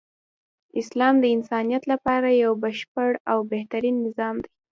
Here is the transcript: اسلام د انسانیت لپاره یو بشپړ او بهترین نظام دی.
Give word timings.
اسلام 0.81 1.15
د 1.19 1.25
انسانیت 1.35 1.83
لپاره 1.91 2.27
یو 2.43 2.51
بشپړ 2.63 3.09
او 3.31 3.37
بهترین 3.51 3.95
نظام 4.07 4.35
دی. 4.43 4.49